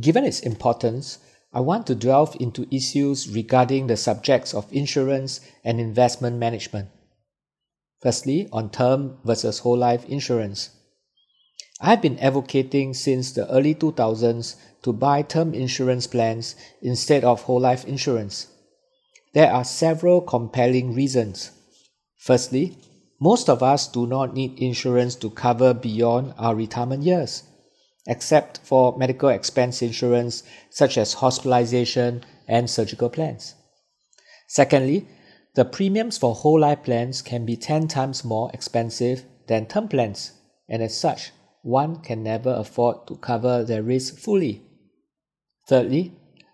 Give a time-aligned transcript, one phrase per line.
[0.00, 1.18] Given its importance,
[1.52, 6.88] I want to delve into issues regarding the subjects of insurance and investment management.
[8.00, 10.70] Firstly, on term versus whole life insurance.
[11.78, 17.60] I've been advocating since the early 2000s to buy term insurance plans instead of whole
[17.60, 18.46] life insurance.
[19.34, 21.50] There are several compelling reasons.
[22.16, 22.78] Firstly,
[23.20, 27.42] most of us do not need insurance to cover beyond our retirement years
[28.06, 33.54] except for medical expense insurance such as hospitalization and surgical plans.
[34.48, 35.06] Secondly,
[35.54, 40.32] the premiums for whole life plans can be 10 times more expensive than term plans,
[40.68, 41.30] and as such,
[41.62, 44.62] one can never afford to cover their risk fully.
[45.68, 46.12] Thirdly,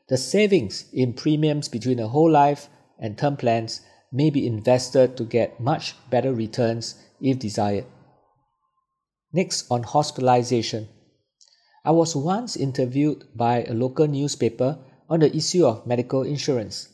[0.08, 3.80] the savings in premiums between a whole life and term plans
[4.12, 7.84] may be invested to get much better returns if desired.
[9.32, 10.88] Next, on hospitalization.
[11.88, 14.76] I was once interviewed by a local newspaper
[15.08, 16.90] on the issue of medical insurance.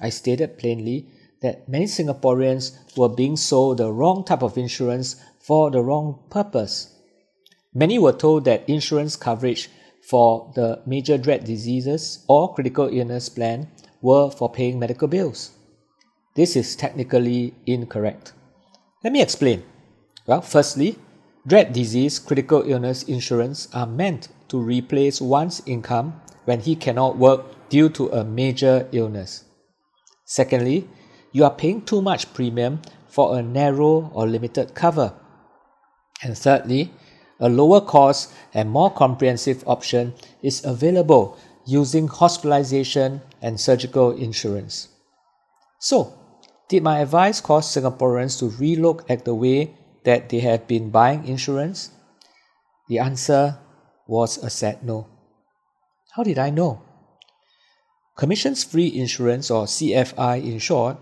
[0.00, 1.06] I stated plainly
[1.42, 6.92] that many Singaporeans were being sold the wrong type of insurance for the wrong purpose.
[7.72, 9.70] Many were told that insurance coverage
[10.02, 13.70] for the major dread diseases or critical illness plan
[14.02, 15.52] were for paying medical bills.
[16.34, 18.32] This is technically incorrect.
[19.04, 19.62] Let me explain.
[20.26, 20.98] Well, firstly,
[21.46, 27.68] Dread disease critical illness insurance are meant to replace one's income when he cannot work
[27.68, 29.44] due to a major illness.
[30.24, 30.88] Secondly,
[31.30, 35.14] you are paying too much premium for a narrow or limited cover.
[36.20, 36.90] And thirdly,
[37.38, 44.88] a lower cost and more comprehensive option is available using hospitalization and surgical insurance.
[45.78, 46.12] So,
[46.68, 49.76] did my advice cause Singaporeans to relook at the way
[50.06, 51.90] that they have been buying insurance?
[52.88, 53.58] The answer
[54.06, 55.08] was a sad no.
[56.14, 56.80] How did I know?
[58.16, 60.96] Commissions Free Insurance, or CFI in short,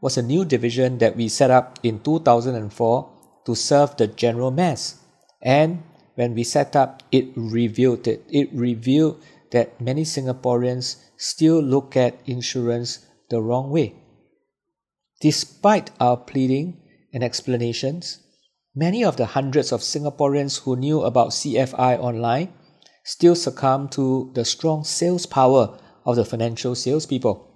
[0.00, 3.10] was a new division that we set up in 2004
[3.44, 4.98] to serve the general mass.
[5.42, 5.82] And
[6.14, 8.24] when we set up, it revealed it.
[8.30, 13.94] It revealed that many Singaporeans still look at insurance the wrong way.
[15.20, 16.80] Despite our pleading
[17.12, 18.20] and explanations,
[18.78, 22.52] Many of the hundreds of Singaporeans who knew about CFI online
[23.04, 27.50] still succumb to the strong sales power of the financial salespeople.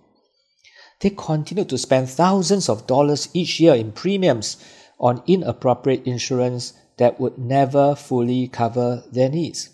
[1.00, 4.56] They continue to spend thousands of dollars each year in premiums
[4.98, 9.68] on inappropriate insurance that would never fully cover their needs.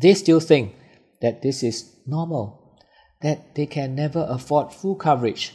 [0.00, 0.74] They still think
[1.20, 2.78] that this is normal,
[3.20, 5.54] that they can never afford full coverage.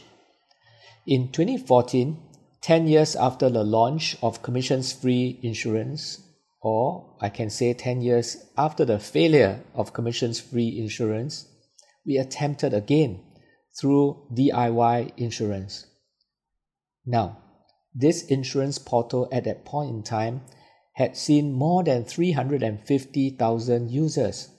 [1.08, 2.29] In 2014,
[2.62, 6.20] 10 years after the launch of commissions free insurance,
[6.60, 11.48] or I can say 10 years after the failure of commissions free insurance,
[12.04, 13.20] we attempted again
[13.78, 15.86] through DIY insurance.
[17.06, 17.38] Now,
[17.94, 20.42] this insurance portal at that point in time
[20.94, 24.50] had seen more than 350,000 users.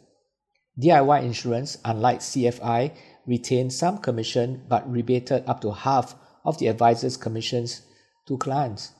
[0.82, 2.94] DIY insurance, unlike CFI,
[3.28, 7.84] retained some commission but rebated up to half of the advisor's commissions
[8.28, 8.94] to clients.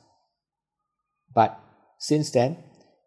[1.34, 1.58] But
[1.98, 2.58] since then,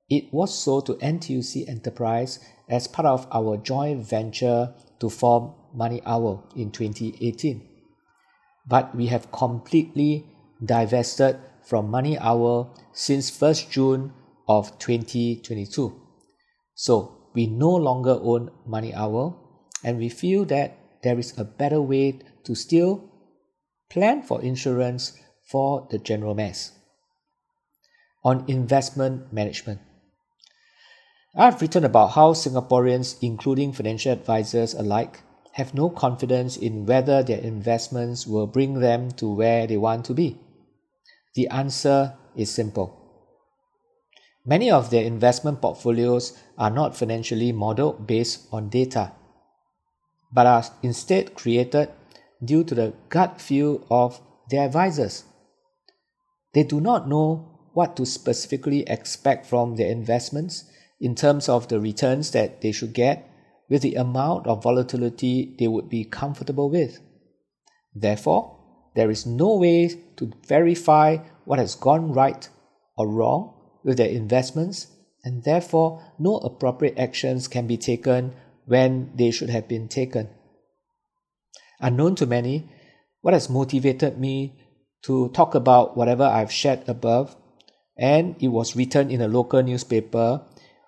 [0.09, 2.39] it was sold to NTUC Enterprise
[2.69, 7.67] as part of our joint venture to form MoneyOwl in 2018.
[8.67, 10.25] But we have completely
[10.63, 14.13] divested from MoneyOwl since 1st June
[14.47, 16.01] of 2022.
[16.75, 19.35] So we no longer own MoneyOwl
[19.83, 23.03] and we feel that there is a better way to still
[23.89, 25.13] plan for insurance
[25.45, 26.71] for the general mass.
[28.24, 29.80] On investment management.
[31.38, 35.21] I've written about how Singaporeans, including financial advisors alike,
[35.53, 40.13] have no confidence in whether their investments will bring them to where they want to
[40.13, 40.38] be.
[41.36, 43.01] The answer is simple.
[44.45, 49.12] Many of their investment portfolios are not financially modeled based on data,
[50.31, 51.89] but are instead created
[52.44, 55.24] due to the gut feel of their advisors.
[56.56, 60.63] They do not know what to specifically expect from their investments
[61.02, 63.30] in terms of the returns that they should get
[63.69, 67.02] with the amount of volatility they would be comfortable with.
[67.94, 68.57] Therefore,
[68.96, 72.48] there is no way to verify what has gone right
[72.98, 73.54] or wrong
[73.84, 74.88] with their investments,
[75.25, 78.34] and therefore, no appropriate actions can be taken
[78.66, 80.30] when they should have been taken.
[81.81, 82.69] Unknown to many,
[83.19, 84.64] what has motivated me
[85.06, 87.36] to talk about whatever I've shared above,
[87.96, 90.42] and it was written in a local newspaper,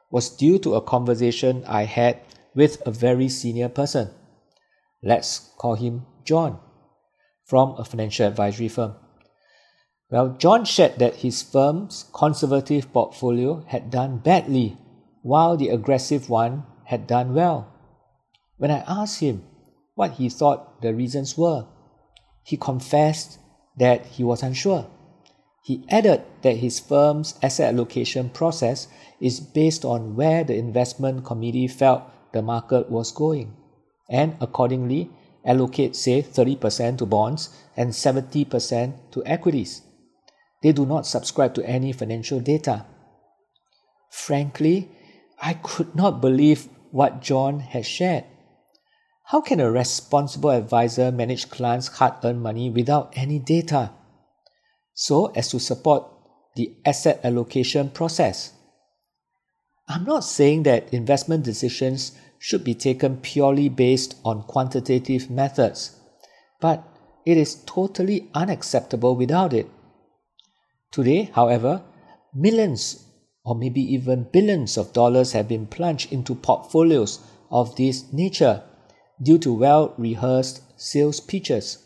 [0.09, 2.19] was due to a conversation I had
[2.55, 4.09] with a very senior person.
[5.03, 6.59] Let's call him John
[7.45, 8.95] from a financial advisory firm.
[10.09, 14.77] Well, John shared that his firm's conservative portfolio had done badly,
[15.21, 17.71] while the aggressive one had done well.
[18.57, 19.43] When I asked him
[19.93, 21.67] what he thought the reasons were,
[22.41, 23.37] he confessed
[23.77, 24.87] that he was unsure.
[25.63, 28.87] He added that his firm's asset allocation process
[29.19, 33.55] is based on where the investment committee felt the market was going,
[34.09, 35.09] and accordingly
[35.45, 39.81] allocate, say, 30% to bonds and 70% to equities.
[40.61, 42.85] They do not subscribe to any financial data.
[44.09, 44.89] Frankly,
[45.41, 48.25] I could not believe what John had shared.
[49.31, 53.91] How can a responsible advisor manage clients' hard earned money without any data?
[54.93, 56.05] So as to support
[56.55, 58.53] the asset allocation process.
[59.89, 65.99] I'm not saying that investment decisions should be taken purely based on quantitative methods,
[66.61, 66.87] but
[67.25, 69.69] it is totally unacceptable without it.
[70.89, 71.83] Today, however,
[72.33, 73.03] millions
[73.43, 77.19] or maybe even billions of dollars have been plunged into portfolios
[77.51, 78.63] of this nature
[79.21, 81.79] due to well rehearsed sales pitches.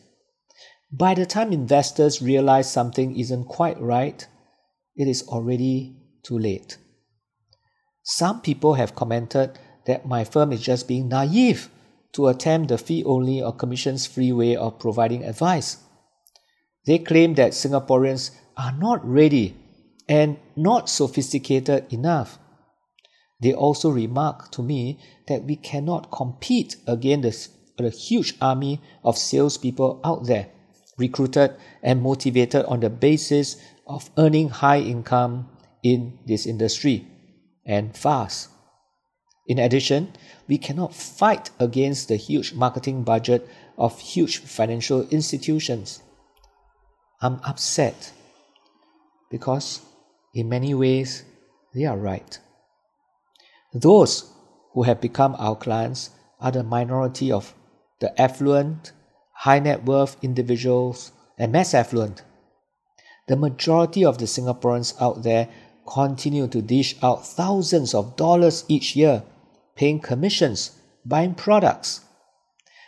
[0.92, 4.28] By the time investors realize something isn't quite right,
[4.96, 6.78] it is already too late.
[8.04, 11.70] Some people have commented that my firm is just being naive
[12.14, 15.78] to attempt the fee only or commissions free way of providing advice.
[16.86, 19.56] They claim that Singaporeans are not ready
[20.10, 22.38] and not sophisticated enough.
[23.42, 29.18] They also remark to me that we cannot compete against the, the huge army of
[29.18, 30.50] salespeople out there,
[30.98, 33.58] recruited and motivated on the basis
[33.88, 35.50] of earning high income
[35.84, 37.08] in this industry
[37.66, 38.50] and fast.
[39.48, 40.14] In addition,
[40.48, 46.04] we cannot fight against the huge marketing budget of huge financial institutions.
[47.22, 48.14] I'm upset
[49.32, 49.82] because,
[50.36, 51.24] in many ways,
[51.74, 52.38] they are right.
[53.74, 54.30] Those
[54.74, 56.10] who have become our clients
[56.40, 57.54] are the minority of
[58.00, 58.92] the affluent,
[59.34, 62.24] high net worth individuals, and mass affluent.
[63.28, 65.48] The majority of the Singaporeans out there
[65.88, 69.24] continue to dish out thousands of dollars each year,
[69.76, 70.72] paying commissions,
[71.06, 72.02] buying products.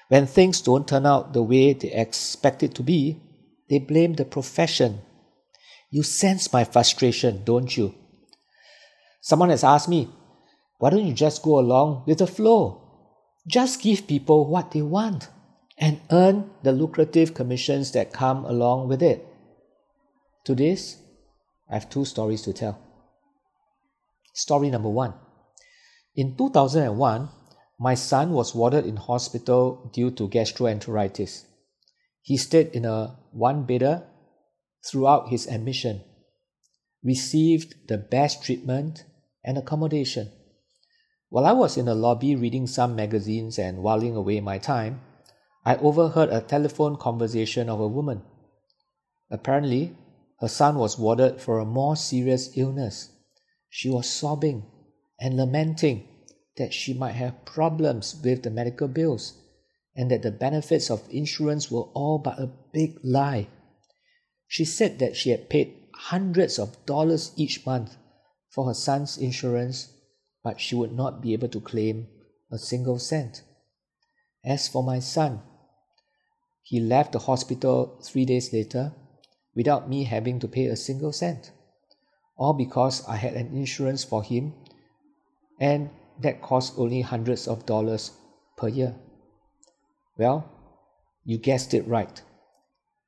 [0.09, 3.21] When things don't turn out the way they expect it to be,
[3.69, 5.01] they blame the profession.
[5.89, 7.95] You sense my frustration, don't you?
[9.21, 10.09] Someone has asked me,
[10.83, 12.81] why don't you just go along with the flow?
[13.47, 15.29] Just give people what they want
[15.77, 19.25] and earn the lucrative commissions that come along with it.
[20.43, 20.97] To this,
[21.71, 22.81] I have two stories to tell.
[24.33, 25.13] Story number one.
[26.17, 27.29] In 2001,
[27.79, 31.45] my son was warded in hospital due to gastroenteritis.
[32.21, 34.03] He stayed in a one bedder
[34.85, 36.03] throughout his admission,
[37.01, 39.05] received the best treatment
[39.45, 40.29] and accommodation.
[41.33, 45.01] While I was in the lobby reading some magazines and whiling away my time,
[45.65, 48.21] I overheard a telephone conversation of a woman.
[49.31, 49.97] Apparently,
[50.41, 53.09] her son was warded for a more serious illness.
[53.67, 54.67] She was sobbing
[55.19, 56.07] and lamenting
[56.57, 59.33] that she might have problems with the medical bills
[59.95, 63.47] and that the benefits of insurance were all but a big lie.
[64.47, 67.97] She said that she had paid hundreds of dollars each month
[68.51, 69.89] for her son's insurance
[70.43, 72.07] but she would not be able to claim
[72.51, 73.41] a single cent.
[74.43, 75.41] As for my son,
[76.61, 78.93] he left the hospital three days later
[79.55, 81.51] without me having to pay a single cent,
[82.35, 84.53] all because I had an insurance for him
[85.59, 85.89] and
[86.21, 88.11] that cost only hundreds of dollars
[88.57, 88.95] per year.
[90.17, 90.49] Well,
[91.23, 92.21] you guessed it right.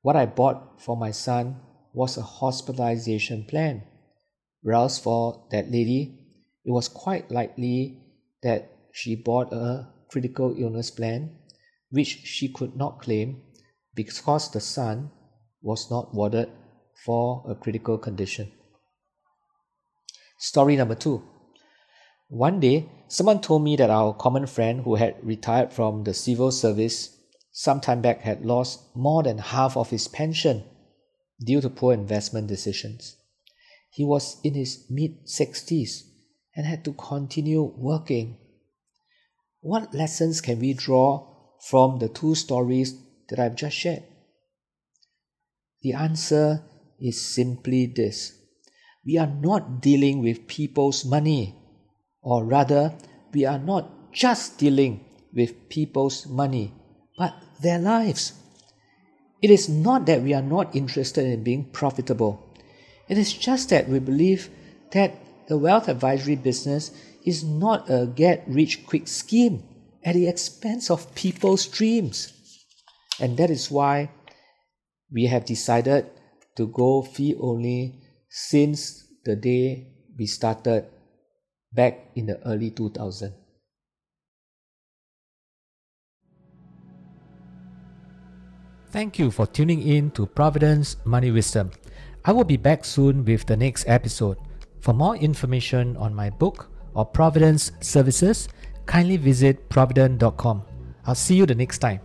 [0.02, 1.60] What I bought for my son
[1.92, 3.82] was a hospitalization plan,
[4.62, 6.25] whereas for that lady,
[6.66, 7.96] it was quite likely
[8.42, 11.30] that she bought a critical illness plan,
[11.90, 13.40] which she could not claim
[13.94, 15.10] because the son
[15.62, 16.50] was not warded
[17.04, 18.50] for a critical condition.
[20.38, 21.22] Story number two.
[22.28, 26.50] One day, someone told me that our common friend who had retired from the civil
[26.50, 27.16] service
[27.52, 30.64] some time back had lost more than half of his pension
[31.42, 33.16] due to poor investment decisions.
[33.90, 36.02] He was in his mid 60s
[36.56, 38.38] and had to continue working.
[39.60, 41.26] What lessons can we draw
[41.68, 42.94] from the two stories
[43.28, 44.04] that I've just shared?
[45.82, 46.62] The answer
[46.98, 48.32] is simply this
[49.04, 51.54] we are not dealing with people's money,
[52.22, 52.92] or rather,
[53.32, 56.72] we are not just dealing with people's money,
[57.16, 58.32] but their lives.
[59.42, 62.42] It is not that we are not interested in being profitable.
[63.08, 64.50] It is just that we believe
[64.90, 65.14] that
[65.48, 66.90] the wealth advisory business
[67.24, 69.62] is not a get rich quick scheme
[70.04, 72.32] at the expense of people's dreams.
[73.20, 74.10] And that is why
[75.12, 76.06] we have decided
[76.56, 79.88] to go fee only since the day
[80.18, 80.86] we started
[81.72, 83.32] back in the early 2000s.
[88.90, 91.70] Thank you for tuning in to Providend's Money Wisdom.
[92.24, 94.38] I will be back soon with the next episode.
[94.86, 98.48] For more information on my book or Providend's services,
[98.86, 100.62] kindly visit providend.com.
[101.06, 101.98] I'll see you the next time.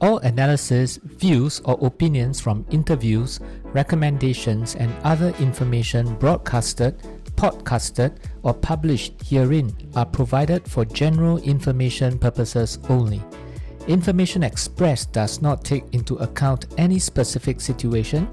[0.00, 6.98] All analysis, views, or opinions from interviews, recommendations, and other information broadcasted,
[7.36, 13.22] podcasted, or published herein are provided for general information purposes only.
[13.86, 18.28] Information expressed does not take into account any specific situation,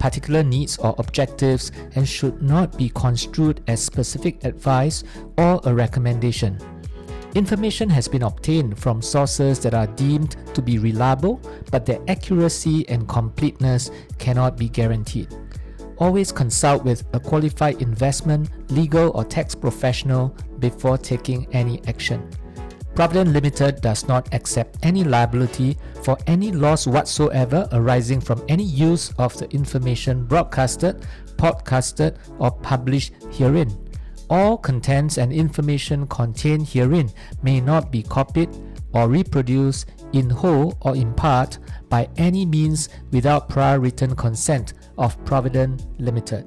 [0.00, 5.04] particular needs or objectives, and should not be construed as specific advice
[5.38, 6.58] or a recommendation.
[7.36, 11.40] Information has been obtained from sources that are deemed to be reliable,
[11.70, 15.28] but their accuracy and completeness cannot be guaranteed.
[15.98, 22.28] Always consult with a qualified investment, legal, or tax professional before taking any action.
[22.94, 29.12] Providend Limited does not accept any liability for any loss whatsoever arising from any use
[29.18, 31.06] of the information broadcasted,
[31.36, 33.70] podcasted, or published herein.
[34.28, 37.10] All contents and information contained herein
[37.42, 38.50] may not be copied
[38.92, 45.22] or reproduced in whole or in part by any means without prior written consent of
[45.24, 46.46] Providend Limited.